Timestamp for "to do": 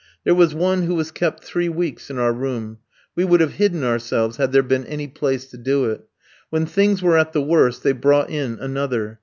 5.51-5.85